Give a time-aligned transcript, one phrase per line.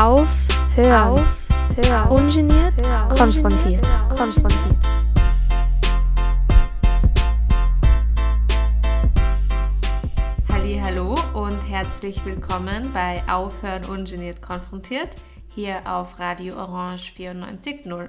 [0.00, 2.08] Auf, hören, auf, hören.
[2.08, 3.08] Ungeniert, hören.
[3.08, 4.76] konfrontiert, konfrontiert.
[10.84, 15.08] Hallo und herzlich willkommen bei Aufhören ungeniert konfrontiert
[15.52, 18.08] hier auf Radio Orange 94.0.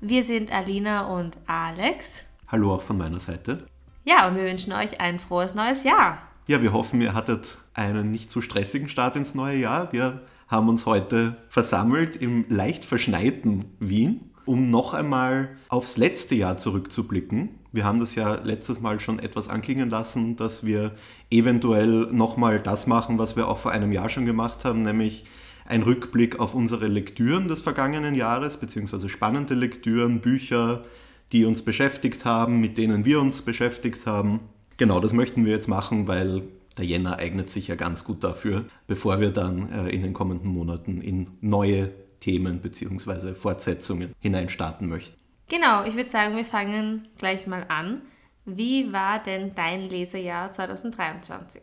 [0.00, 2.24] Wir sind Alina und Alex.
[2.48, 3.66] Hallo auch von meiner Seite.
[4.04, 6.16] Ja, und wir wünschen euch ein frohes neues Jahr.
[6.46, 9.92] Ja, wir hoffen, ihr hattet einen nicht zu stressigen Start ins neue Jahr.
[9.92, 16.56] Wir haben uns heute versammelt im leicht verschneiten Wien, um noch einmal aufs letzte Jahr
[16.56, 17.50] zurückzublicken.
[17.72, 20.92] Wir haben das ja letztes Mal schon etwas anklingen lassen, dass wir
[21.30, 25.24] eventuell nochmal das machen, was wir auch vor einem Jahr schon gemacht haben, nämlich
[25.66, 30.84] ein Rückblick auf unsere Lektüren des vergangenen Jahres, beziehungsweise spannende Lektüren, Bücher,
[31.32, 34.40] die uns beschäftigt haben, mit denen wir uns beschäftigt haben.
[34.76, 36.44] Genau, das möchten wir jetzt machen, weil
[36.78, 40.50] der Jänner eignet sich ja ganz gut dafür, bevor wir dann äh, in den kommenden
[40.50, 43.34] Monaten in neue Themen bzw.
[43.34, 45.16] Fortsetzungen hineinstarten möchten.
[45.48, 48.02] Genau, ich würde sagen, wir fangen gleich mal an.
[48.44, 51.62] Wie war denn dein Lesejahr 2023?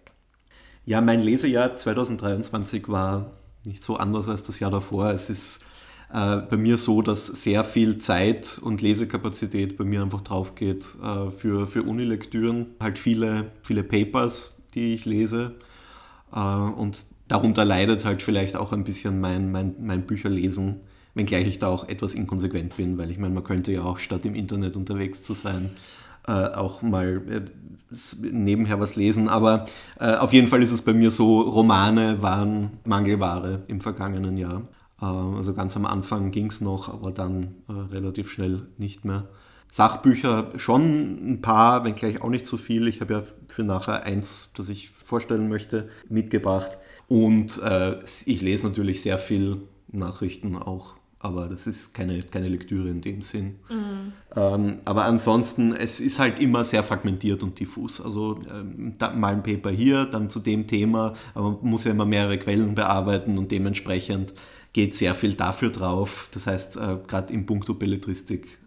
[0.86, 3.32] Ja, mein Lesejahr 2023 war
[3.66, 5.12] nicht so anders als das Jahr davor.
[5.12, 5.64] Es ist
[6.14, 10.84] äh, bei mir so, dass sehr viel Zeit und Lesekapazität bei mir einfach drauf geht
[11.04, 12.68] äh, für, für Unilektüren.
[12.80, 15.56] Halt viele, viele Papers, die ich lese.
[16.34, 20.82] Äh, und darunter leidet halt vielleicht auch ein bisschen mein, mein, mein Bücherlesen,
[21.14, 24.26] wenngleich ich da auch etwas inkonsequent bin, weil ich meine, man könnte ja auch statt
[24.26, 25.72] im Internet unterwegs zu sein,
[26.28, 27.42] äh, auch mal äh,
[28.22, 29.30] nebenher was lesen.
[29.30, 29.68] Aber
[30.00, 34.64] auf jeden Fall ist es bei mir so, Romane waren Mangelware im vergangenen Jahr.
[34.98, 39.28] Also ganz am Anfang ging es noch, aber dann relativ schnell nicht mehr.
[39.74, 42.88] Sachbücher schon ein paar, wenngleich auch nicht so viel.
[42.88, 46.78] Ich habe ja für nachher eins, das ich vorstellen möchte, mitgebracht.
[47.08, 47.98] Und äh,
[48.28, 53.24] ich lese natürlich sehr viel Nachrichten auch, aber das ist keine, keine Lektüre in dem
[53.24, 53.56] Sinn.
[53.68, 54.14] Mhm.
[54.36, 58.00] Ähm, aber ansonsten, es ist halt immer sehr fragmentiert und diffus.
[58.00, 62.06] Also ähm, mal ein Paper hier, dann zu dem Thema, aber man muss ja immer
[62.06, 64.36] mehrere Quellen bearbeiten und dementsprechend
[64.72, 66.30] geht sehr viel dafür drauf.
[66.32, 68.60] Das heißt, äh, gerade im Punkto Belletristik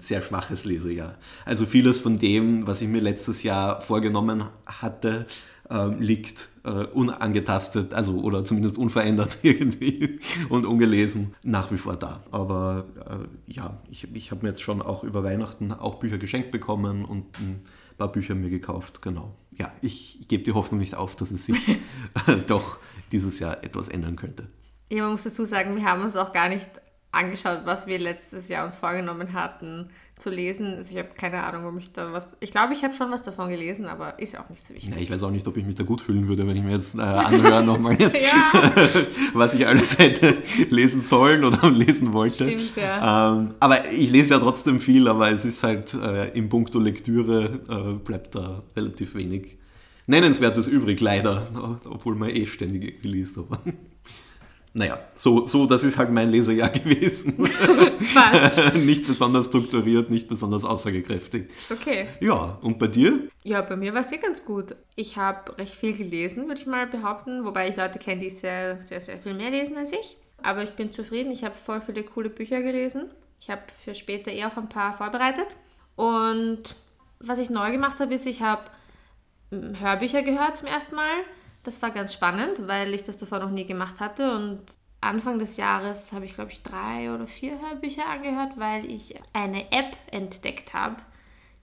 [0.00, 1.16] sehr schwaches Lesejahr.
[1.44, 5.26] Also vieles von dem, was ich mir letztes Jahr vorgenommen hatte,
[5.70, 12.22] äh, liegt äh, unangetastet, also oder zumindest unverändert irgendwie und ungelesen nach wie vor da.
[12.30, 16.50] Aber äh, ja, ich, ich habe mir jetzt schon auch über Weihnachten auch Bücher geschenkt
[16.50, 17.62] bekommen und ein
[17.98, 19.36] paar Bücher mir gekauft, genau.
[19.56, 21.58] Ja, ich, ich gebe die Hoffnung nicht auf, dass es sich
[22.46, 22.78] doch
[23.12, 24.48] dieses Jahr etwas ändern könnte.
[24.90, 26.68] Ja, man muss dazu sagen, wir haben uns auch gar nicht
[27.12, 30.74] angeschaut, was wir letztes Jahr uns vorgenommen hatten zu lesen.
[30.76, 32.36] Also ich habe keine Ahnung, ob ich da was.
[32.40, 34.94] Ich glaube, ich habe schon was davon gelesen, aber ist ja auch nicht so wichtig.
[34.94, 36.72] Ja, ich weiß auch nicht, ob ich mich da gut fühlen würde, wenn ich mir
[36.72, 37.98] jetzt äh, anhöre nochmal,
[39.32, 40.36] was ich alles hätte
[40.68, 42.48] lesen sollen oder lesen wollte.
[42.48, 43.32] Stimmt, ja.
[43.32, 47.60] Ähm, aber ich lese ja trotzdem viel, aber es ist halt äh, im Punkto Lektüre
[47.68, 49.56] äh, bleibt da relativ wenig
[50.06, 53.38] Nennenswertes übrig, leider, obwohl man eh ständig liest.
[53.38, 53.60] Aber
[54.72, 57.38] naja, so, so, das ist halt mein Leserjahr gewesen.
[57.38, 58.74] Was?
[58.74, 61.50] nicht besonders strukturiert, nicht besonders aussagekräftig.
[61.50, 62.06] Ist okay.
[62.20, 63.28] Ja, und bei dir?
[63.42, 64.76] Ja, bei mir war es eh ganz gut.
[64.94, 68.80] Ich habe recht viel gelesen, würde ich mal behaupten, wobei ich Leute kenne, die sehr,
[68.80, 70.16] sehr, sehr viel mehr lesen als ich.
[70.42, 73.10] Aber ich bin zufrieden, ich habe voll viele coole Bücher gelesen.
[73.40, 75.56] Ich habe für später eh auch ein paar vorbereitet.
[75.96, 76.76] Und
[77.18, 78.62] was ich neu gemacht habe, ist, ich habe
[79.50, 81.24] hm, Hörbücher gehört zum ersten Mal
[81.62, 84.60] das war ganz spannend, weil ich das davor noch nie gemacht hatte und
[85.00, 89.72] Anfang des Jahres habe ich, glaube ich, drei oder vier Hörbücher angehört, weil ich eine
[89.72, 90.96] App entdeckt habe,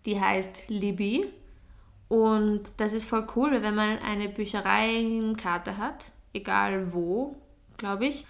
[0.06, 1.28] die heißt Libby.
[2.08, 7.36] Und das ist voll cool, wenn man eine Büchereienkarte hat, egal wo,
[7.78, 8.26] glaube ich,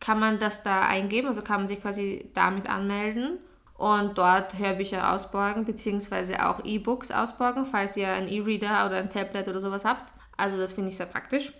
[0.00, 3.38] kann man das da eingeben, also kann man sich quasi damit anmelden
[3.74, 9.46] und dort Hörbücher ausborgen, beziehungsweise auch E-Books ausborgen, falls ihr einen E-Reader oder ein Tablet
[9.46, 10.12] oder sowas habt.
[10.38, 11.52] Also das finde ich sehr praktisch.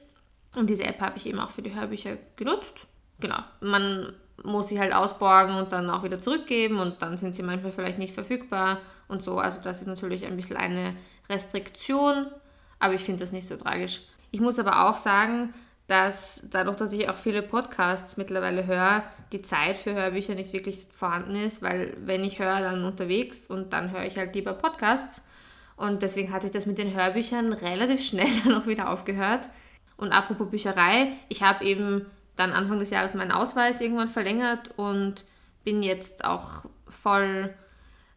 [0.54, 2.86] Und diese App habe ich eben auch für die Hörbücher genutzt.
[3.20, 3.38] Genau.
[3.60, 7.72] Man muss sie halt ausborgen und dann auch wieder zurückgeben und dann sind sie manchmal
[7.72, 9.38] vielleicht nicht verfügbar und so.
[9.38, 10.94] Also das ist natürlich ein bisschen eine
[11.28, 12.28] Restriktion,
[12.78, 14.02] aber ich finde das nicht so tragisch.
[14.30, 15.52] Ich muss aber auch sagen,
[15.88, 19.02] dass dadurch, dass ich auch viele Podcasts mittlerweile höre,
[19.32, 23.72] die Zeit für Hörbücher nicht wirklich vorhanden ist, weil wenn ich höre, dann unterwegs und
[23.72, 25.26] dann höre ich halt lieber Podcasts
[25.78, 29.48] und deswegen hat sich das mit den Hörbüchern relativ schnell dann auch wieder aufgehört.
[29.96, 35.24] Und apropos Bücherei, ich habe eben dann Anfang des Jahres meinen Ausweis irgendwann verlängert und
[35.64, 37.52] bin jetzt auch voll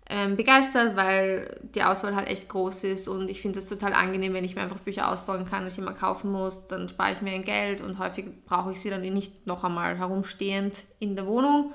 [0.07, 4.33] ähm, begeistert, weil die Auswahl halt echt groß ist und ich finde es total angenehm,
[4.33, 7.21] wenn ich mir einfach Bücher ausbauen kann und ich immer kaufen muss, dann spare ich
[7.21, 11.15] mir ein Geld und häufig brauche ich sie dann eh nicht noch einmal herumstehend in
[11.15, 11.73] der Wohnung.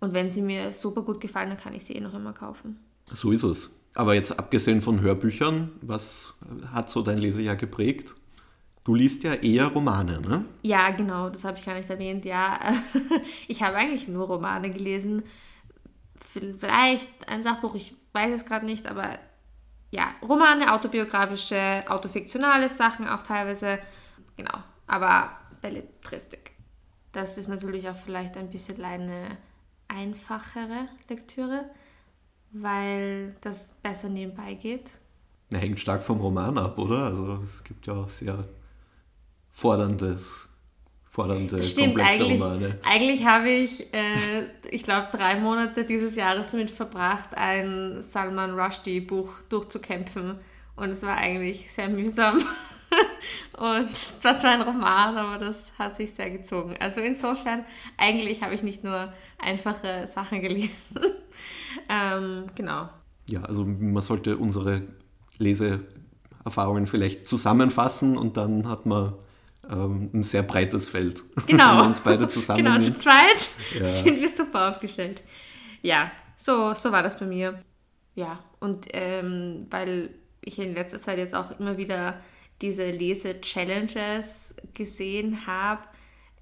[0.00, 2.78] Und wenn sie mir super gut gefallen, dann kann ich sie eh noch immer kaufen.
[3.12, 3.79] So ist es.
[3.94, 6.34] Aber jetzt abgesehen von Hörbüchern, was
[6.72, 8.14] hat so dein Lesejahr geprägt?
[8.84, 10.44] Du liest ja eher Romane, ne?
[10.62, 12.24] Ja, genau, das habe ich gar nicht erwähnt.
[12.24, 12.58] Ja,
[13.48, 15.24] ich habe eigentlich nur Romane gelesen
[16.58, 19.18] vielleicht ein Sachbuch, ich weiß es gerade nicht, aber
[19.90, 23.80] ja, Romane, autobiografische, autofiktionale Sachen auch teilweise.
[24.36, 26.52] Genau, aber Belletristik.
[27.12, 29.36] Das ist natürlich auch vielleicht ein bisschen eine
[29.88, 31.68] einfachere Lektüre,
[32.52, 34.90] weil das besser nebenbei geht.
[35.52, 37.04] Hängt stark vom Roman ab, oder?
[37.04, 38.44] Also es gibt ja auch sehr
[39.50, 40.48] forderndes
[41.10, 42.78] fordernde, Stimmt, komplexe eigentlich, Romane.
[42.84, 49.00] Eigentlich habe ich, äh, ich glaube, drei Monate dieses Jahres damit verbracht, ein Salman Rushdie
[49.00, 50.38] Buch durchzukämpfen.
[50.76, 52.42] Und es war eigentlich sehr mühsam.
[53.58, 56.76] Und es war zwar ein Roman, aber das hat sich sehr gezogen.
[56.80, 57.64] Also insofern,
[57.96, 60.98] eigentlich habe ich nicht nur einfache Sachen gelesen.
[61.88, 62.88] ähm, genau.
[63.28, 64.82] Ja, also man sollte unsere
[65.38, 69.14] Leseerfahrungen vielleicht zusammenfassen und dann hat man
[69.68, 71.22] ähm, ein sehr breites Feld.
[71.46, 71.70] Genau.
[71.70, 73.48] Wenn man uns beide zusammen Genau, zu zweit
[73.78, 73.88] ja.
[73.88, 75.22] sind wir super aufgestellt.
[75.82, 77.62] Ja, so, so war das bei mir.
[78.14, 80.10] Ja, und ähm, weil
[80.42, 82.20] ich in letzter Zeit jetzt auch immer wieder
[82.62, 85.82] diese Lese-Challenges gesehen habe,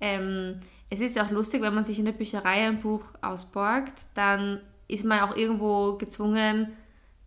[0.00, 0.60] ähm,
[0.90, 4.60] es ist ja auch lustig, wenn man sich in der Bücherei ein Buch ausborgt, dann
[4.86, 6.72] ist man auch irgendwo gezwungen,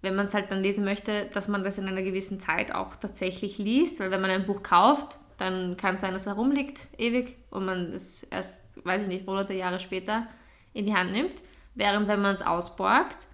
[0.01, 2.95] wenn man es halt dann lesen möchte, dass man das in einer gewissen Zeit auch
[2.95, 6.87] tatsächlich liest, weil wenn man ein Buch kauft, dann kann es sein, dass er rumliegt
[6.97, 10.27] ewig und man es erst, weiß ich nicht, Monate, Jahre später
[10.73, 11.41] in die Hand nimmt.
[11.75, 13.27] Während wenn man es ausborgt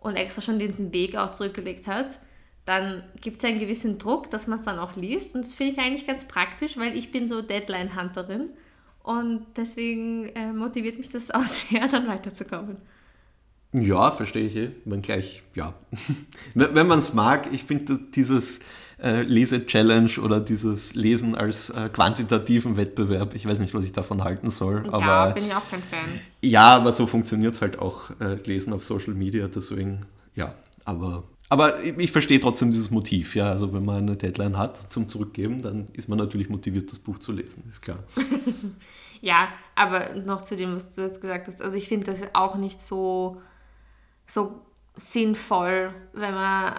[0.00, 2.18] und extra schon den Weg auch zurückgelegt hat,
[2.68, 5.34] dann gibt es einen gewissen Druck, dass man es dann auch liest.
[5.34, 8.50] Und das finde ich eigentlich ganz praktisch, weil ich bin so Deadline-Hunterin.
[9.02, 12.76] Und deswegen äh, motiviert mich das auch sehr, dann weiterzukommen.
[13.72, 14.56] Ja, verstehe ich.
[14.56, 14.70] Eh.
[14.84, 15.72] Man gleich, ja.
[16.54, 18.60] Wenn man es mag, ich finde dieses
[19.02, 23.34] äh, Lese-Challenge oder dieses Lesen als äh, quantitativen Wettbewerb.
[23.34, 24.84] Ich weiß nicht, was ich davon halten soll.
[24.84, 26.20] Ja, aber, bin ich auch kein Fan.
[26.42, 30.04] Ja, aber so funktioniert halt auch äh, Lesen auf Social Media, deswegen,
[30.34, 30.54] ja,
[30.84, 31.24] aber.
[31.50, 33.50] Aber ich verstehe trotzdem dieses Motiv, ja.
[33.50, 37.18] Also wenn man eine Deadline hat zum Zurückgeben, dann ist man natürlich motiviert, das Buch
[37.18, 38.00] zu lesen, ist klar.
[39.22, 41.62] ja, aber noch zu dem, was du jetzt gesagt hast.
[41.62, 43.40] Also ich finde das auch nicht so,
[44.26, 44.60] so
[44.96, 46.74] sinnvoll, wenn man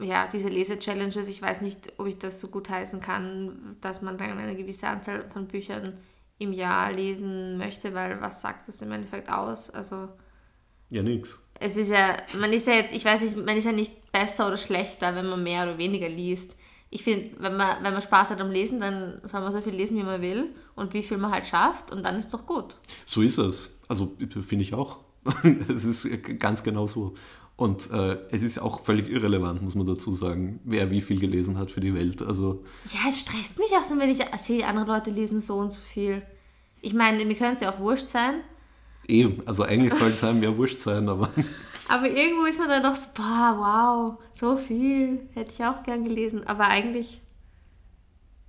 [0.00, 4.16] ja, diese Lese-Challenges, ich weiß nicht, ob ich das so gut heißen kann, dass man
[4.16, 5.94] dann eine gewisse Anzahl von Büchern
[6.38, 9.70] im Jahr lesen möchte, weil was sagt das im Endeffekt aus?
[9.70, 10.08] Also.
[10.90, 11.42] Ja, nix.
[11.60, 14.46] Es ist ja, man ist ja jetzt, ich weiß nicht, man ist ja nicht besser
[14.46, 16.56] oder schlechter, wenn man mehr oder weniger liest.
[16.90, 19.74] Ich finde, wenn man, wenn man Spaß hat am Lesen, dann soll man so viel
[19.74, 22.76] lesen, wie man will und wie viel man halt schafft und dann ist doch gut.
[23.06, 23.78] So ist es.
[23.88, 24.98] Also finde ich auch.
[25.68, 26.08] Es ist
[26.38, 27.14] ganz genau so.
[27.56, 31.58] Und äh, es ist auch völlig irrelevant, muss man dazu sagen, wer wie viel gelesen
[31.58, 32.22] hat für die Welt.
[32.22, 35.72] Also ja, es stresst mich auch dann, wenn ich sehe, andere Leute lesen so und
[35.72, 36.22] so viel.
[36.80, 38.34] Ich meine, mir könnte es ja auch wurscht sein.
[39.08, 41.30] Eben, also eigentlich soll es einem ja wurscht sein, aber.
[41.90, 43.56] Aber irgendwo ist man dann doch so, boah,
[44.18, 46.46] wow, so viel, hätte ich auch gern gelesen.
[46.46, 47.22] Aber eigentlich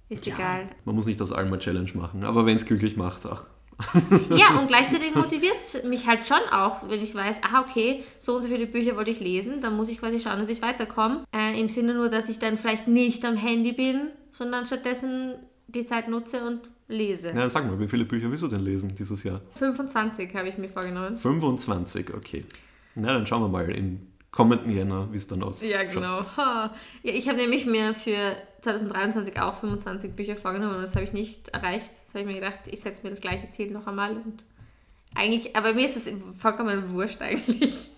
[0.09, 0.67] ist ja, egal.
[0.83, 3.45] Man muss nicht das Alma Challenge machen, aber wenn es glücklich macht, ach,
[4.29, 8.35] ja, und gleichzeitig motiviert es mich halt schon auch, wenn ich weiß, ah, okay, so
[8.35, 11.23] und so viele Bücher wollte ich lesen, dann muss ich quasi schauen, dass ich weiterkomme.
[11.33, 15.35] Äh, Im Sinne nur, dass ich dann vielleicht nicht am Handy bin, sondern stattdessen
[15.67, 17.29] die Zeit nutze und lese.
[17.29, 19.39] Ja, sag mal, wie viele Bücher willst du denn lesen dieses Jahr?
[19.55, 21.17] 25 habe ich mir vorgenommen.
[21.17, 22.43] 25, okay.
[22.95, 25.71] Na, dann schauen wir mal im kommenden Jänner, wie es dann aussieht.
[25.71, 26.25] Ja, genau.
[26.37, 26.73] Ha.
[27.03, 31.13] Ja, ich habe nämlich mir für 2023 auch 25 Bücher vorgenommen und das habe ich
[31.13, 31.91] nicht erreicht.
[32.05, 34.43] Das habe ich mir gedacht, ich setze mir das gleiche Ziel noch einmal und
[35.15, 37.91] eigentlich, aber mir ist es vollkommen wurscht eigentlich.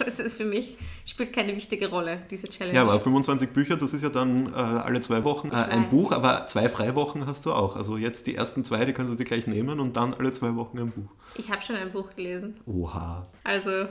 [0.06, 2.74] Es ist für mich, spielt keine wichtige Rolle, diese Challenge.
[2.74, 6.12] Ja, aber 25 Bücher, das ist ja dann äh, alle zwei Wochen äh, ein Buch,
[6.12, 7.76] aber zwei Freiwochen hast du auch.
[7.76, 10.54] Also jetzt die ersten zwei, die kannst du dir gleich nehmen und dann alle zwei
[10.56, 11.10] Wochen ein Buch.
[11.36, 12.58] Ich habe schon ein Buch gelesen.
[12.66, 13.26] Oha.
[13.44, 13.86] Also.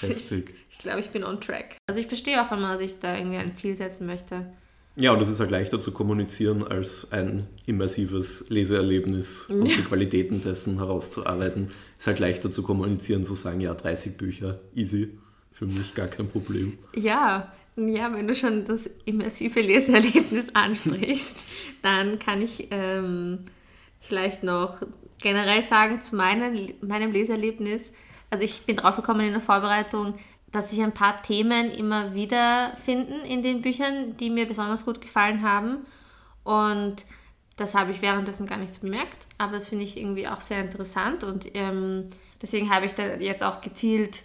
[0.00, 0.54] Heftig.
[0.70, 1.76] ich glaube, ich bin on track.
[1.86, 4.46] Also ich verstehe auch, wenn man sich da irgendwie ein Ziel setzen möchte.
[4.96, 10.40] Ja, und es ist halt leichter zu kommunizieren, als ein immersives Leseerlebnis und die Qualitäten
[10.40, 11.72] dessen herauszuarbeiten.
[11.96, 15.18] Es ist halt leichter zu kommunizieren, zu sagen, ja, 30 Bücher, easy,
[15.54, 16.78] für mich gar kein Problem.
[16.94, 21.38] Ja, ja, wenn du schon das immersive Leseerlebnis ansprichst,
[21.82, 23.46] dann kann ich ähm,
[24.00, 24.82] vielleicht noch
[25.18, 27.92] generell sagen zu meinem, meinem Leseerlebnis,
[28.30, 30.14] also ich bin draufgekommen in der Vorbereitung,
[30.50, 35.00] dass sich ein paar Themen immer wieder finden in den Büchern, die mir besonders gut
[35.00, 35.78] gefallen haben.
[36.44, 36.96] Und
[37.56, 40.60] das habe ich währenddessen gar nicht so bemerkt, aber das finde ich irgendwie auch sehr
[40.60, 42.10] interessant und ähm,
[42.42, 44.24] deswegen habe ich da jetzt auch gezielt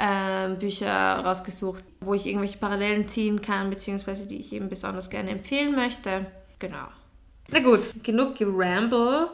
[0.00, 5.30] äh, Bücher rausgesucht, wo ich irgendwelche Parallelen ziehen kann, beziehungsweise die ich eben besonders gerne
[5.30, 6.26] empfehlen möchte.
[6.58, 6.86] Genau.
[7.50, 9.28] Na gut, genug geramble.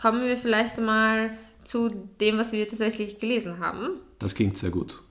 [0.00, 1.30] Kommen wir vielleicht mal
[1.64, 4.00] zu dem, was wir tatsächlich gelesen haben.
[4.18, 5.02] Das klingt sehr gut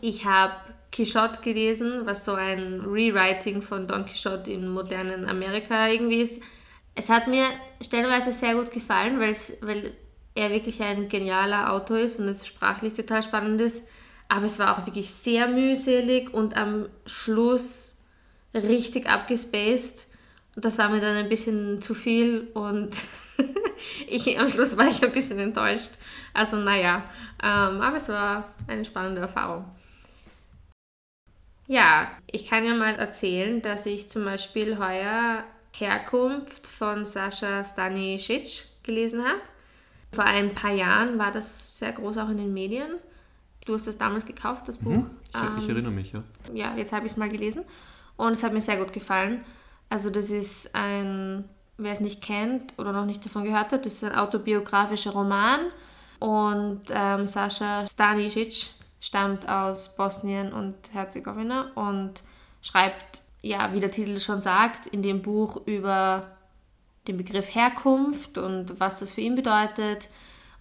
[0.00, 0.54] ich habe
[0.92, 6.42] Quixote gelesen, was so ein Rewriting von Don Quixote in modernen Amerika irgendwie ist.
[6.94, 7.44] Es hat mir
[7.82, 9.92] stellenweise sehr gut gefallen, weil
[10.34, 13.88] er wirklich ein genialer Autor ist und es sprachlich total spannend ist.
[14.28, 17.98] Aber es war auch wirklich sehr mühselig und am Schluss
[18.54, 20.06] richtig abgespaced.
[20.54, 22.90] Und das war mir dann ein bisschen zu viel und
[24.08, 25.90] ich, am Schluss war ich ein bisschen enttäuscht.
[26.32, 27.04] Also naja,
[27.42, 29.64] ähm, aber es war eine spannende Erfahrung.
[31.66, 38.64] Ja, ich kann ja mal erzählen, dass ich zum Beispiel heuer Herkunft von Sascha Stanisic
[38.82, 39.40] gelesen habe.
[40.12, 42.92] Vor ein paar Jahren war das sehr groß auch in den Medien.
[43.66, 44.92] Du hast es damals gekauft, das Buch.
[44.92, 45.10] Mhm.
[45.28, 46.22] Ich, ähm, ich, erinnere mich, ja.
[46.54, 47.64] Ja, jetzt habe ich es mal gelesen
[48.16, 49.44] und es hat mir sehr gut gefallen.
[49.90, 51.44] Also das ist ein,
[51.76, 55.60] wer es nicht kennt oder noch nicht davon gehört hat, das ist ein autobiografischer Roman
[56.20, 58.68] und ähm, Sascha Stanisic
[59.06, 62.24] stammt aus Bosnien und Herzegowina und
[62.60, 66.36] schreibt, ja, wie der Titel schon sagt, in dem Buch über
[67.06, 70.08] den Begriff Herkunft und was das für ihn bedeutet.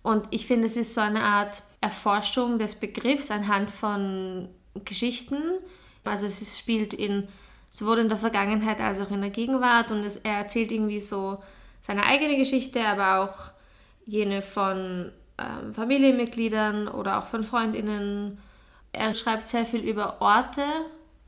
[0.04, 4.48] Und ich finde, es ist so eine Art Erforschung des Begriffs anhand von
[4.86, 5.42] Geschichten.
[6.04, 7.28] Also es spielt in
[7.72, 11.42] sowohl in der Vergangenheit als auch in der Gegenwart und es, er erzählt irgendwie so
[11.82, 13.52] seine eigene Geschichte, aber auch
[14.06, 18.40] jene von ähm, Familienmitgliedern oder auch von Freundinnen.
[18.92, 20.66] Er schreibt sehr viel über Orte,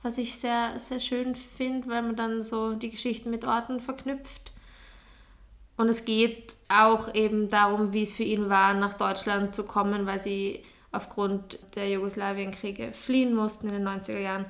[0.03, 4.51] was ich sehr, sehr schön finde, weil man dann so die Geschichten mit Orten verknüpft.
[5.75, 10.05] Und es geht auch eben darum, wie es für ihn war, nach Deutschland zu kommen,
[10.05, 14.45] weil sie aufgrund der Jugoslawienkriege fliehen mussten in den 90er Jahren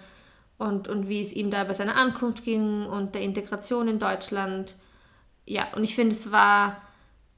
[0.57, 4.75] und, und wie es ihm da bei seiner Ankunft ging und der Integration in Deutschland.
[5.45, 6.81] Ja, und ich finde, es war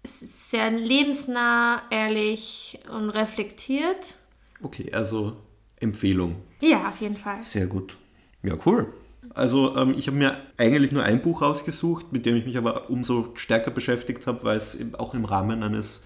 [0.04, 4.16] sehr lebensnah, ehrlich und reflektiert.
[4.62, 5.38] Okay, also
[5.80, 6.38] Empfehlung.
[6.62, 7.42] Ja, auf jeden Fall.
[7.42, 7.98] Sehr gut.
[8.44, 8.94] Ja, cool.
[9.34, 12.90] Also ähm, ich habe mir eigentlich nur ein Buch rausgesucht, mit dem ich mich aber
[12.90, 16.04] umso stärker beschäftigt habe, weil es auch im Rahmen eines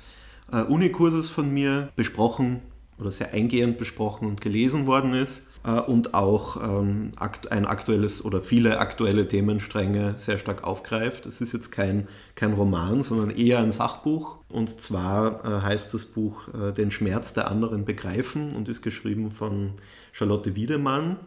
[0.51, 2.61] äh, Unikurses von mir besprochen
[2.99, 7.13] oder sehr eingehend besprochen und gelesen worden ist und auch ähm,
[7.49, 11.25] ein aktuelles oder viele aktuelle Themenstränge sehr stark aufgreift.
[11.25, 14.37] Es ist jetzt kein, kein Roman, sondern eher ein Sachbuch.
[14.49, 19.29] Und zwar äh, heißt das Buch äh, Den Schmerz der anderen begreifen und ist geschrieben
[19.29, 19.73] von
[20.11, 21.17] Charlotte Wiedemann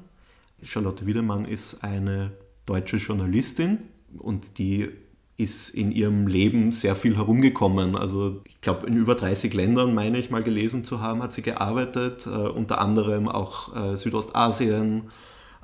[0.63, 2.33] Charlotte Wiedemann ist eine
[2.65, 3.79] deutsche Journalistin
[4.19, 4.89] und die
[5.39, 7.95] ist in ihrem Leben sehr viel herumgekommen.
[7.95, 11.43] Also ich glaube, in über 30 Ländern, meine ich mal gelesen zu haben, hat sie
[11.43, 15.03] gearbeitet, äh, unter anderem auch äh, Südostasien,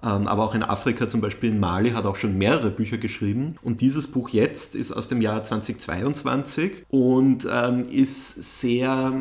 [0.02, 3.54] ähm, aber auch in Afrika, zum Beispiel in Mali, hat auch schon mehrere Bücher geschrieben.
[3.62, 9.12] Und dieses Buch jetzt ist aus dem Jahr 2022 und ähm, ist sehr,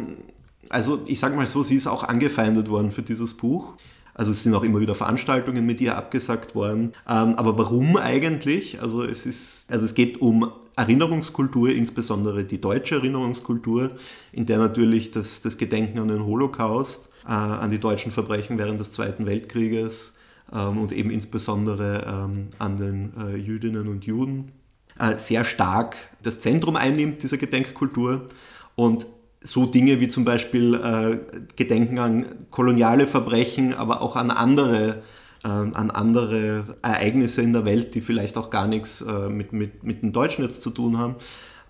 [0.70, 3.76] also ich sage mal so, sie ist auch angefeindet worden für dieses Buch.
[4.14, 6.94] Also es sind auch immer wieder Veranstaltungen mit ihr abgesagt worden.
[7.08, 8.82] Ähm, aber warum eigentlich?
[8.82, 13.92] Also es ist, also es geht um Erinnerungskultur, insbesondere die deutsche Erinnerungskultur,
[14.32, 18.80] in der natürlich das, das Gedenken an den Holocaust, äh, an die deutschen Verbrechen während
[18.80, 20.18] des Zweiten Weltkrieges
[20.54, 24.52] ähm, und eben insbesondere ähm, an den äh, Jüdinnen und Juden
[25.00, 28.28] äh, sehr stark das Zentrum einnimmt, dieser Gedenkkultur.
[28.76, 29.06] Und
[29.42, 31.18] so Dinge wie zum Beispiel äh,
[31.56, 35.02] Gedenken an koloniale Verbrechen, aber auch an andere,
[35.44, 39.84] äh, an andere Ereignisse in der Welt, die vielleicht auch gar nichts äh, mit, mit,
[39.84, 41.16] mit den Deutschen jetzt zu tun haben.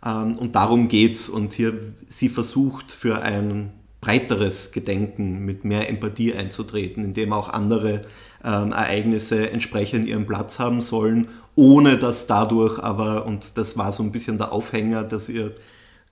[0.06, 1.30] Ähm, und darum geht's.
[1.30, 8.02] Und hier sie versucht für ein breiteres Gedenken mit mehr Empathie einzutreten, indem auch andere
[8.44, 14.02] ähm, Ereignisse entsprechend ihren Platz haben sollen, ohne dass dadurch aber, und das war so
[14.02, 15.54] ein bisschen der Aufhänger, dass ihr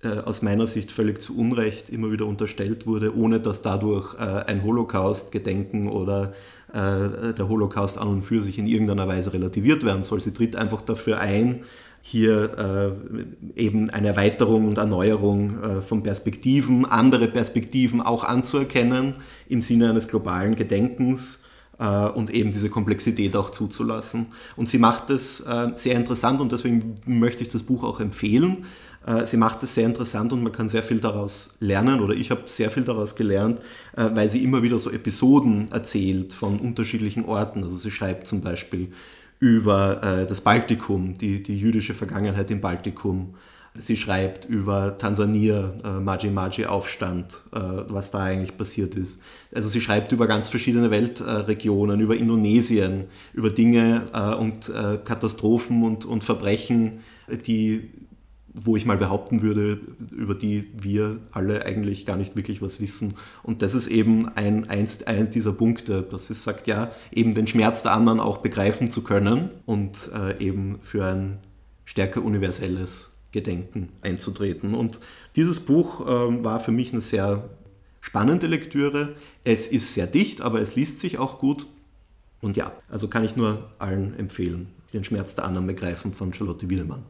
[0.02, 4.24] äh, aus meiner Sicht völlig zu Unrecht immer wieder unterstellt wurde, ohne dass dadurch äh,
[4.46, 6.34] ein Holocaust-Gedenken oder
[6.74, 10.22] äh, der Holocaust an und für sich in irgendeiner Weise relativiert werden soll.
[10.22, 11.64] Sie tritt einfach dafür ein,
[12.02, 12.96] hier
[13.56, 19.16] äh, eben eine Erweiterung und Erneuerung äh, von Perspektiven, andere Perspektiven auch anzuerkennen
[19.50, 21.44] im Sinne eines globalen Gedenkens
[21.78, 24.28] äh, und eben diese Komplexität auch zuzulassen.
[24.56, 28.66] Und sie macht es äh, sehr interessant und deswegen möchte ich das Buch auch empfehlen.
[29.06, 32.32] Äh, sie macht es sehr interessant und man kann sehr viel daraus lernen oder ich
[32.32, 33.60] habe sehr viel daraus gelernt,
[33.96, 37.64] äh, weil sie immer wieder so Episoden erzählt von unterschiedlichen Orten.
[37.64, 38.92] Also sie schreibt zum Beispiel
[39.40, 43.36] über äh, das Baltikum, die, die jüdische Vergangenheit im Baltikum.
[43.78, 49.22] Sie schreibt über Tansania, Maji Maji Aufstand, was da eigentlich passiert ist.
[49.54, 54.06] Also sie schreibt über ganz verschiedene Weltregionen, über Indonesien, über Dinge
[54.40, 54.74] und
[55.06, 57.00] Katastrophen und, und Verbrechen,
[57.46, 57.92] die
[58.54, 59.80] wo ich mal behaupten würde,
[60.12, 63.16] über die wir alle eigentlich gar nicht wirklich was wissen.
[63.44, 67.48] Und das ist eben ein, eins, ein dieser Punkte, dass es sagt, ja, eben den
[67.48, 71.40] Schmerz der anderen auch begreifen zu können und äh, eben für ein
[71.86, 74.74] stärker universelles Gedenken einzutreten.
[74.74, 75.00] Und
[75.36, 77.50] dieses Buch äh, war für mich eine sehr
[78.02, 79.16] spannende Lektüre.
[79.44, 81.68] Es ist sehr dicht, aber es liest sich auch gut.
[82.42, 86.70] Und ja, also kann ich nur allen empfehlen, den Schmerz der anderen begreifen von Charlotte
[86.70, 87.04] Wiedemann.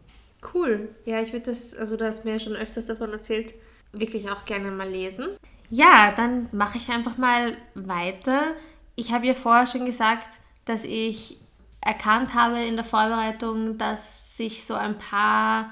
[0.54, 0.90] Cool.
[1.06, 3.54] Ja, ich würde das, also du hast mir schon öfters davon erzählt,
[3.92, 5.28] wirklich auch gerne mal lesen.
[5.70, 8.54] Ja, dann mache ich einfach mal weiter.
[8.96, 11.38] Ich habe ja vorher schon gesagt, dass ich
[11.82, 15.72] erkannt habe in der Vorbereitung, dass sich so ein paar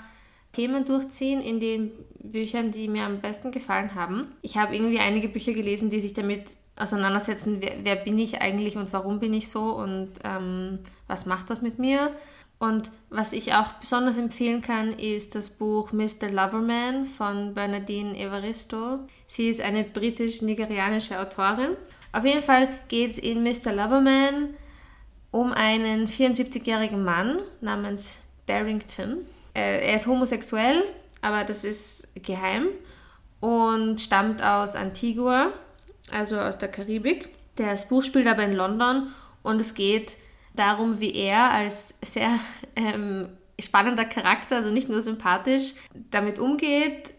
[0.51, 4.29] Themen durchziehen in den Büchern, die mir am besten gefallen haben.
[4.41, 6.45] Ich habe irgendwie einige Bücher gelesen, die sich damit
[6.75, 11.50] auseinandersetzen, wer, wer bin ich eigentlich und warum bin ich so und ähm, was macht
[11.50, 12.12] das mit mir.
[12.59, 16.29] Und was ich auch besonders empfehlen kann, ist das Buch Mr.
[16.31, 18.99] Loverman von Bernadine Evaristo.
[19.27, 21.77] Sie ist eine britisch-nigerianische Autorin.
[22.11, 23.73] Auf jeden Fall geht es in Mr.
[23.73, 24.55] Loverman
[25.29, 29.25] um einen 74-jährigen Mann namens Barrington.
[29.53, 30.83] Äh, er ist homosexuell,
[31.21, 32.69] aber das ist geheim
[33.39, 35.51] und stammt aus Antigua,
[36.09, 37.29] also aus der Karibik.
[37.55, 39.11] Das Buch spielt aber in London
[39.43, 40.13] und es geht
[40.59, 42.39] darum, wie er als sehr
[42.75, 43.27] ähm,
[43.59, 45.74] spannender Charakter, also nicht nur sympathisch,
[46.11, 47.13] damit umgeht,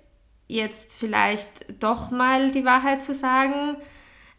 [0.47, 3.77] jetzt vielleicht doch mal die Wahrheit zu sagen,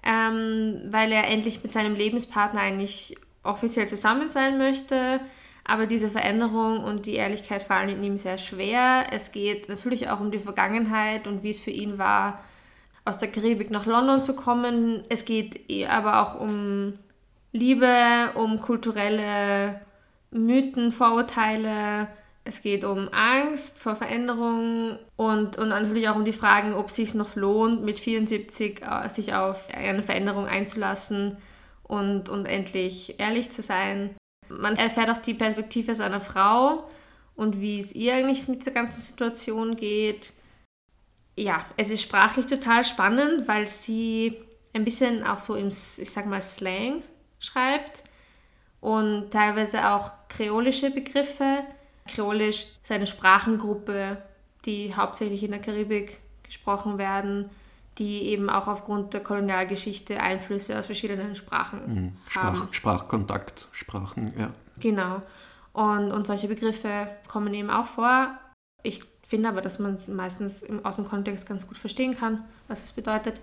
[0.04, 5.20] ähm, weil er endlich mit seinem Lebenspartner eigentlich offiziell zusammen sein möchte.
[5.66, 9.06] Aber diese Veränderung und die Ehrlichkeit fallen ihm sehr schwer.
[9.12, 12.44] Es geht natürlich auch um die Vergangenheit und wie es für ihn war,
[13.06, 15.04] aus der Karibik nach London zu kommen.
[15.10, 16.94] Es geht aber auch um
[17.52, 19.82] Liebe, um kulturelle
[20.32, 22.08] Mythen, Vorurteile.
[22.44, 26.96] Es geht um Angst vor Veränderungen und, und natürlich auch um die Fragen, ob es
[26.96, 31.38] sich noch lohnt, mit 74 äh, sich auf eine Veränderung einzulassen
[31.84, 34.16] und, und endlich ehrlich zu sein.
[34.48, 36.88] Man erfährt auch die Perspektive seiner Frau
[37.36, 40.34] und wie es ihr eigentlich mit der ganzen Situation geht.
[41.38, 44.38] Ja, es ist sprachlich total spannend, weil sie
[44.74, 47.04] ein bisschen auch so im, ich sag mal, Slang
[47.40, 48.04] schreibt
[48.82, 51.64] und teilweise auch kreolische Begriffe.
[52.08, 54.18] Kreolisch ist eine Sprachengruppe,
[54.66, 57.50] die hauptsächlich in der Karibik gesprochen werden,
[57.98, 62.18] die eben auch aufgrund der Kolonialgeschichte Einflüsse aus verschiedenen Sprachen mhm.
[62.28, 62.68] Sprach, haben.
[62.72, 64.52] Sprachkontakt, Sprachen, ja.
[64.80, 65.22] Genau.
[65.74, 68.30] Und, und solche Begriffe kommen eben auch vor.
[68.84, 72.84] Ich finde aber, dass man es meistens aus dem Kontext ganz gut verstehen kann, was
[72.84, 73.40] es bedeutet.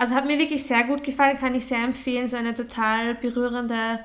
[0.00, 2.24] Also hat mir wirklich sehr gut gefallen, kann ich sehr empfehlen.
[2.24, 4.00] Ist eine total berührende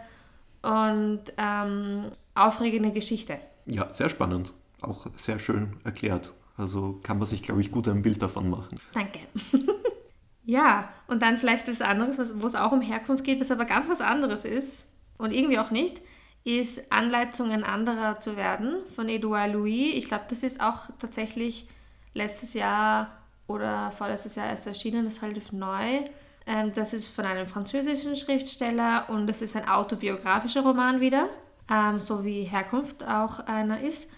[0.61, 3.37] und ähm, aufregende Geschichte.
[3.65, 4.51] Ja, sehr spannend.
[4.81, 6.33] Auch sehr schön erklärt.
[6.57, 8.77] Also kann man sich, glaube ich, gut ein Bild davon machen.
[8.93, 9.19] Danke.
[10.43, 13.87] ja, und dann vielleicht was anderes, wo es auch um Herkunft geht, was aber ganz
[13.87, 16.01] was anderes ist und irgendwie auch nicht,
[16.43, 19.93] ist Anleitungen anderer zu werden von Edouard Louis.
[19.95, 21.69] Ich glaube, das ist auch tatsächlich
[22.13, 26.01] letztes Jahr oder vorletztes Jahr erst erschienen, das ist relativ neu.
[26.47, 31.29] Ähm, das ist von einem französischen Schriftsteller und das ist ein autobiografischer Roman wieder,
[31.71, 34.11] ähm, so wie Herkunft auch einer ist.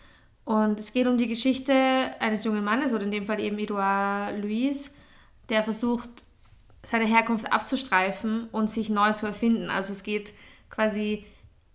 [0.43, 1.73] Und es geht um die Geschichte
[2.19, 4.95] eines jungen Mannes, oder in dem Fall eben Edouard Louis,
[5.49, 6.09] der versucht,
[6.83, 9.69] seine Herkunft abzustreifen und sich neu zu erfinden.
[9.69, 10.31] Also es geht
[10.69, 11.25] quasi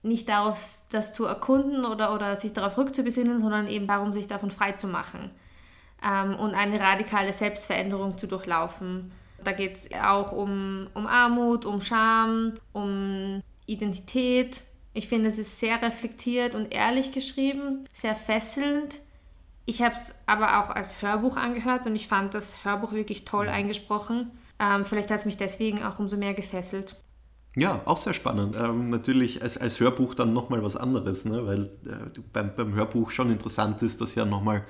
[0.02, 4.50] nicht darauf, das zu erkunden oder, oder sich darauf rückzubesinnen, sondern eben darum, sich davon
[4.50, 5.30] frei zu machen
[6.06, 9.12] ähm, und eine radikale Selbstveränderung zu durchlaufen.
[9.44, 14.62] Da geht es auch um, um Armut, um Scham, um Identität.
[14.94, 19.00] Ich finde, es ist sehr reflektiert und ehrlich geschrieben, sehr fesselnd.
[19.64, 23.48] Ich habe es aber auch als Hörbuch angehört und ich fand das Hörbuch wirklich toll
[23.48, 24.30] eingesprochen.
[24.58, 26.96] Ähm, vielleicht hat es mich deswegen auch umso mehr gefesselt.
[27.54, 28.56] Ja, auch sehr spannend.
[28.56, 31.46] Ähm, natürlich als, als Hörbuch dann nochmal was anderes, ne?
[31.46, 34.64] weil äh, beim, beim Hörbuch schon interessant ist, dass ja nochmal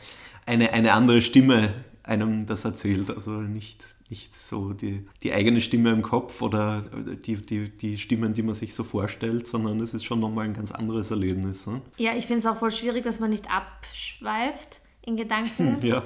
[0.46, 1.72] eine, eine andere Stimme
[2.04, 3.10] einem das erzählt.
[3.10, 6.84] Also nicht, nicht so die, die eigene Stimme im Kopf oder
[7.24, 10.54] die, die, die Stimmen, die man sich so vorstellt, sondern es ist schon nochmal ein
[10.54, 11.66] ganz anderes Erlebnis.
[11.66, 11.80] Ne?
[11.96, 15.84] Ja, ich finde es auch voll schwierig, dass man nicht abschweift in Gedanken.
[15.86, 16.02] ja.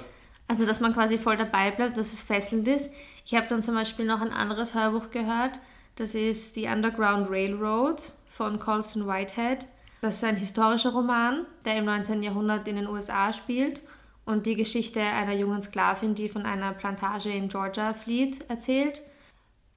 [0.49, 2.93] Also, dass man quasi voll dabei bleibt, dass es fesselnd ist.
[3.25, 5.59] Ich habe dann zum Beispiel noch ein anderes Hörbuch gehört.
[5.97, 9.67] Das ist The Underground Railroad von Colson Whitehead.
[10.03, 12.23] Das ist ein historischer Roman, der im 19.
[12.23, 13.83] Jahrhundert in den USA spielt
[14.27, 19.01] und die Geschichte einer jungen Sklavin, die von einer Plantage in Georgia flieht, erzählt.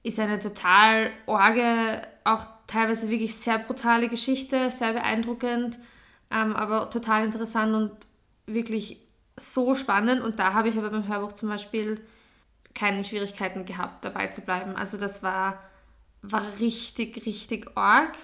[0.02, 5.78] Ist eine total orge, auch teilweise wirklich sehr brutale Geschichte, sehr beeindruckend,
[6.30, 7.92] ähm, aber total interessant und
[8.46, 8.98] wirklich
[9.36, 10.20] so spannend.
[10.20, 12.00] Und da habe ich aber beim Hörbuch zum Beispiel
[12.74, 14.74] keine Schwierigkeiten gehabt, dabei zu bleiben.
[14.74, 15.62] Also das war,
[16.22, 18.16] war richtig, richtig arg.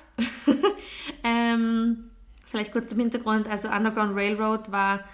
[1.24, 2.10] ähm,
[2.50, 3.48] vielleicht kurz zum Hintergrund.
[3.48, 5.04] Also Underground Railroad war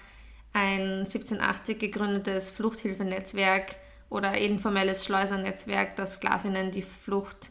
[0.53, 3.75] ein 1780 gegründetes Fluchthilfenetzwerk
[4.09, 7.49] oder informelles Schleusernetzwerk, das Sklavinnen die Flucht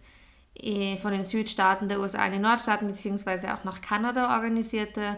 [0.54, 3.48] eh, von den Südstaaten der USA in die Nordstaaten bzw.
[3.48, 5.16] auch nach Kanada organisierte.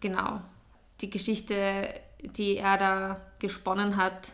[0.00, 0.40] Genau.
[1.00, 1.88] Die Geschichte,
[2.22, 4.32] die er da gesponnen hat,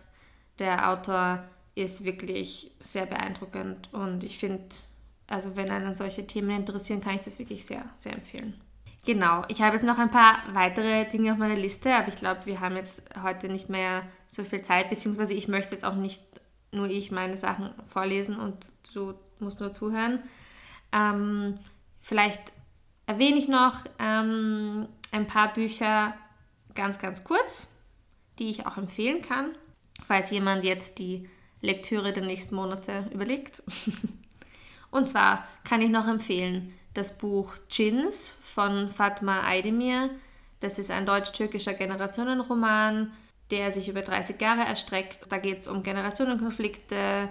[0.59, 4.65] der Autor, ist wirklich sehr beeindruckend und ich finde,
[5.29, 8.61] also wenn einen solche Themen interessieren, kann ich das wirklich sehr, sehr empfehlen.
[9.05, 12.45] Genau, ich habe jetzt noch ein paar weitere Dinge auf meiner Liste, aber ich glaube,
[12.45, 16.23] wir haben jetzt heute nicht mehr so viel Zeit, beziehungsweise ich möchte jetzt auch nicht
[16.73, 20.21] nur ich meine Sachen vorlesen und du musst nur zuhören.
[20.93, 21.59] Ähm,
[22.01, 22.41] vielleicht
[23.07, 26.15] erwähne ich noch ähm, ein paar Bücher
[26.75, 27.69] ganz, ganz kurz,
[28.39, 29.51] die ich auch empfehlen kann,
[30.07, 31.29] falls jemand jetzt die
[31.63, 33.63] Lektüre der nächsten Monate überlegt.
[34.91, 40.11] Und zwar kann ich noch empfehlen das Buch Djinns von Fatma Aydemir.
[40.61, 43.13] Das ist ein deutsch-türkischer Generationenroman,
[43.51, 45.27] der sich über 30 Jahre erstreckt.
[45.29, 47.29] Da geht es um Generationenkonflikte,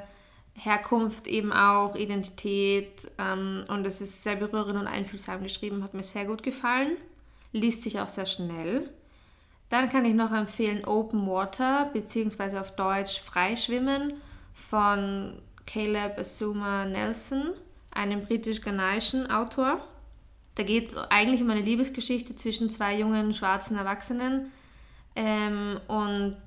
[0.56, 6.04] Herkunft eben auch, Identität ähm, und es ist sehr berührend und einfühlsam geschrieben, hat mir
[6.04, 6.98] sehr gut gefallen.
[7.52, 8.90] Liest sich auch sehr schnell.
[9.70, 14.16] Dann kann ich noch empfehlen Open Water, beziehungsweise auf Deutsch Freischwimmen
[14.54, 17.52] von Caleb Asuma Nelson,
[17.92, 19.82] einem britisch-ghanaischen Autor.
[20.56, 24.52] Da geht es eigentlich um eine Liebesgeschichte zwischen zwei jungen schwarzen Erwachsenen.
[25.16, 26.38] Ähm, und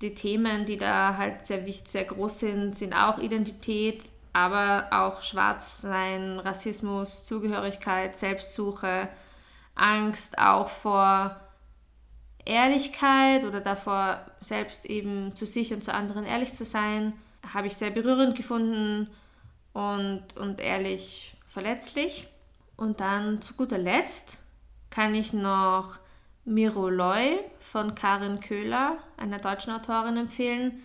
[0.00, 6.38] die Themen, die da halt sehr sehr groß sind, sind auch Identität, aber auch Schwarzsein,
[6.38, 9.08] Rassismus, Zugehörigkeit, Selbstsuche,
[9.74, 11.36] Angst auch vor
[12.44, 17.12] Ehrlichkeit oder davor, selbst eben zu sich und zu anderen ehrlich zu sein,
[17.52, 19.08] habe ich sehr berührend gefunden
[19.76, 22.26] und, und ehrlich verletzlich.
[22.78, 24.38] Und dann zu guter Letzt
[24.88, 25.98] kann ich noch
[26.46, 30.82] Miro Loy von Karin Köhler, einer deutschen Autorin, empfehlen.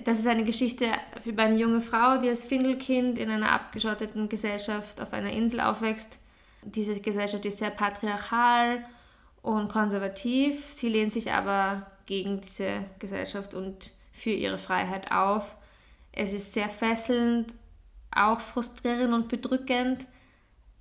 [0.00, 0.90] Das ist eine Geschichte
[1.24, 6.18] über eine junge Frau, die als Findelkind in einer abgeschotteten Gesellschaft auf einer Insel aufwächst.
[6.62, 8.84] Diese Gesellschaft ist sehr patriarchal
[9.42, 10.72] und konservativ.
[10.72, 15.56] Sie lehnt sich aber gegen diese Gesellschaft und für ihre Freiheit auf.
[16.10, 17.54] Es ist sehr fesselnd,
[18.16, 20.06] auch frustrierend und bedrückend,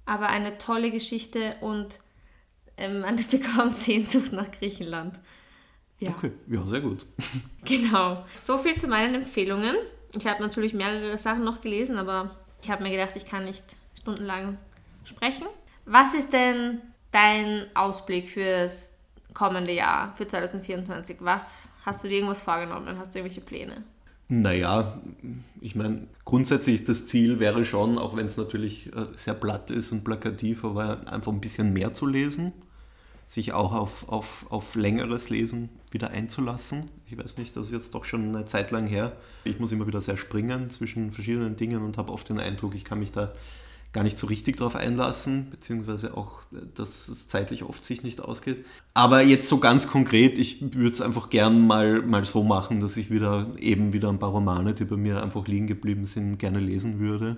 [0.05, 1.99] aber eine tolle Geschichte und
[2.77, 5.17] ähm, man bekommt Sehnsucht nach Griechenland.
[5.99, 6.11] Ja.
[6.11, 7.05] Okay, ja, sehr gut.
[7.65, 8.23] Genau.
[8.39, 9.75] So viel zu meinen Empfehlungen.
[10.15, 13.63] Ich habe natürlich mehrere Sachen noch gelesen, aber ich habe mir gedacht, ich kann nicht
[13.99, 14.59] stundenlang
[15.03, 15.47] sprechen.
[15.85, 18.99] Was ist denn dein Ausblick fürs
[19.33, 21.17] kommende Jahr, für 2024?
[21.21, 22.99] Was hast du dir irgendwas vorgenommen?
[22.99, 23.83] Hast du irgendwelche Pläne?
[24.27, 24.99] Naja,
[25.61, 29.91] ich meine, grundsätzlich das Ziel wäre schon, auch wenn es natürlich äh, sehr platt ist
[29.91, 32.51] und plakativ, aber einfach ein bisschen mehr zu lesen,
[33.27, 36.89] sich auch auf, auf, auf längeres Lesen wieder einzulassen.
[37.07, 39.15] Ich weiß nicht, das ist jetzt doch schon eine Zeit lang her.
[39.43, 42.83] Ich muss immer wieder sehr springen zwischen verschiedenen Dingen und habe oft den Eindruck, ich
[42.83, 43.31] kann mich da
[43.95, 46.41] gar nicht so richtig darauf einlassen, beziehungsweise auch,
[46.75, 48.65] dass es zeitlich oft sich nicht ausgeht.
[48.93, 52.97] Aber jetzt so ganz konkret, ich würde es einfach gern mal, mal so machen, dass
[52.97, 56.59] ich wieder eben wieder ein paar Romane, die bei mir einfach liegen geblieben sind, gerne
[56.59, 57.37] lesen würde.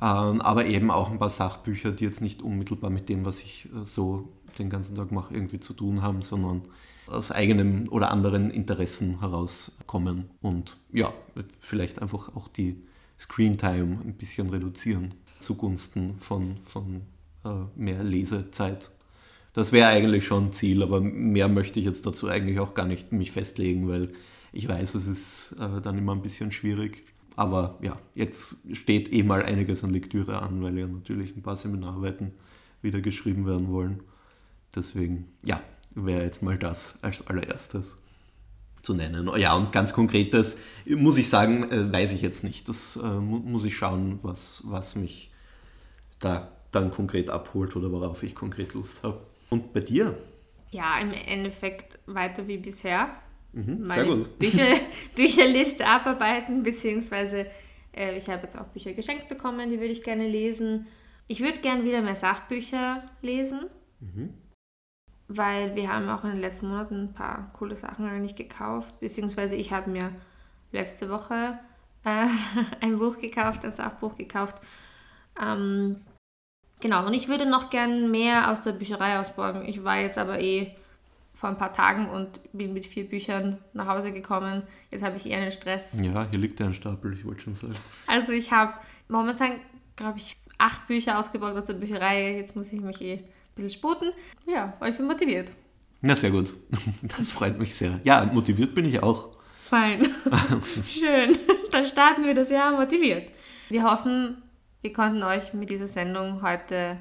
[0.00, 3.66] Ähm, aber eben auch ein paar Sachbücher, die jetzt nicht unmittelbar mit dem, was ich
[3.66, 6.62] äh, so den ganzen Tag mache, irgendwie zu tun haben, sondern
[7.06, 11.14] aus eigenem oder anderen Interessen herauskommen und ja,
[11.60, 12.82] vielleicht einfach auch die
[13.16, 17.02] Screen Time ein bisschen reduzieren zugunsten von, von
[17.44, 18.90] äh, mehr Lesezeit.
[19.52, 22.86] Das wäre eigentlich schon ein Ziel, aber mehr möchte ich jetzt dazu eigentlich auch gar
[22.86, 24.12] nicht mich festlegen, weil
[24.52, 27.04] ich weiß, es ist äh, dann immer ein bisschen schwierig.
[27.36, 31.56] Aber ja, jetzt steht eh mal einiges an Lektüre an, weil ja natürlich ein paar
[31.56, 32.32] Seminararbeiten
[32.82, 34.02] wieder geschrieben werden wollen.
[34.74, 35.60] Deswegen, ja,
[35.94, 37.98] wäre jetzt mal das als allererstes.
[38.88, 39.30] Zu nennen.
[39.36, 42.68] Ja, und ganz konkretes muss ich sagen, äh, weiß ich jetzt nicht.
[42.68, 43.02] Das äh,
[43.54, 45.30] muss ich schauen, was, was mich
[46.20, 49.20] da dann konkret abholt oder worauf ich konkret Lust habe.
[49.50, 50.16] Und bei dir?
[50.70, 53.10] Ja, im Endeffekt weiter wie bisher.
[53.52, 54.38] Mhm, Meine sehr gut.
[54.38, 54.64] Bücher,
[55.14, 57.46] Bücherliste abarbeiten, beziehungsweise
[57.94, 60.86] äh, ich habe jetzt auch Bücher geschenkt bekommen, die würde ich gerne lesen.
[61.26, 63.60] Ich würde gerne wieder mehr Sachbücher lesen,
[64.00, 64.32] Mhm.
[65.28, 69.56] Weil wir haben auch in den letzten Monaten ein paar coole Sachen eigentlich gekauft, beziehungsweise
[69.56, 70.10] ich habe mir
[70.72, 71.58] letzte Woche
[72.04, 72.26] äh,
[72.80, 74.56] ein Buch gekauft, ein Sachbuch gekauft.
[75.40, 76.00] Ähm,
[76.80, 79.68] genau, und ich würde noch gern mehr aus der Bücherei ausborgen.
[79.68, 80.74] Ich war jetzt aber eh
[81.34, 84.62] vor ein paar Tagen und bin mit vier Büchern nach Hause gekommen.
[84.90, 86.00] Jetzt habe ich eher einen Stress.
[86.02, 87.76] Ja, hier liegt ein Stapel, ich wollte schon sagen.
[88.08, 88.74] Also ich habe
[89.06, 89.52] momentan,
[89.94, 92.36] glaube ich, acht Bücher ausgeborgt aus der Bücherei.
[92.36, 93.22] Jetzt muss ich mich eh
[93.58, 94.12] bisschen sputen.
[94.46, 95.52] Ja, aber ich bin motiviert.
[96.00, 96.54] Na, sehr gut.
[97.18, 98.00] Das freut mich sehr.
[98.04, 99.36] Ja, motiviert bin ich auch.
[99.62, 100.14] Fein.
[100.88, 101.38] Schön.
[101.72, 103.30] Dann starten wir das Jahr motiviert.
[103.68, 104.42] Wir hoffen,
[104.80, 106.96] wir konnten euch mit dieser Sendung heute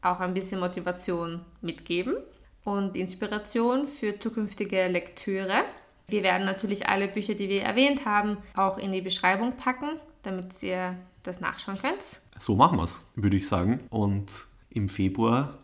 [0.00, 2.16] auch ein bisschen Motivation mitgeben
[2.64, 5.64] und Inspiration für zukünftige Lektüre.
[6.08, 10.62] Wir werden natürlich alle Bücher, die wir erwähnt haben, auch in die Beschreibung packen, damit
[10.62, 12.20] ihr das nachschauen könnt.
[12.38, 13.80] So machen wir es, würde ich sagen.
[13.90, 14.26] Und
[14.70, 15.58] im Februar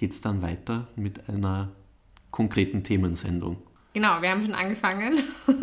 [0.00, 1.68] geht es dann weiter mit einer
[2.30, 3.58] konkreten Themensendung.
[3.92, 5.18] Genau, wir haben schon angefangen.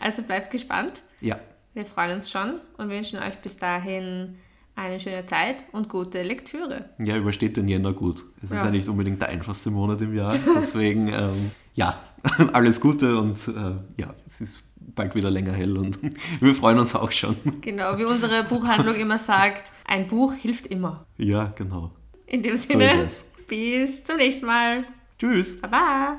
[0.00, 0.94] Also bleibt gespannt.
[1.20, 1.38] Ja,
[1.74, 4.36] Wir freuen uns schon und wünschen euch bis dahin
[4.74, 6.86] eine schöne Zeit und gute Lektüre.
[6.98, 8.24] ja, übersteht den Jänner gut.
[8.38, 8.64] Es ist Ja.
[8.64, 10.34] ja nicht unbedingt der einfachste Monat im Jahr.
[10.56, 12.00] Deswegen, ähm, ja,
[12.54, 15.98] alles Gute und äh, ja, es ist bald wieder länger hell und
[16.40, 17.36] wir freuen uns auch schon.
[17.60, 21.04] Genau, wie unsere Buchhandlung immer sagt, ein Buch hilft immer.
[21.18, 21.90] Ja, genau.
[22.26, 23.26] In dem So Sinne, es.
[23.46, 24.84] Bis zum nächsten Mal.
[25.18, 25.60] Tschüss.
[25.60, 26.18] Baba.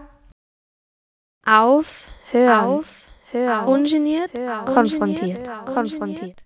[1.45, 3.67] Auf, hören, Auf, hören.
[3.67, 4.65] ungeniert, Hören.
[4.65, 6.41] konfrontiert, Ungeniert, konfrontiert.